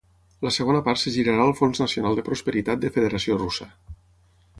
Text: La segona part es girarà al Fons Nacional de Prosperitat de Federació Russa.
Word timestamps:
La 0.45 0.51
segona 0.53 0.79
part 0.85 1.01
es 1.11 1.17
girarà 1.17 1.43
al 1.43 1.53
Fons 1.59 1.81
Nacional 1.83 2.17
de 2.19 2.23
Prosperitat 2.31 2.81
de 2.87 2.91
Federació 2.97 3.37
Russa. 3.43 3.69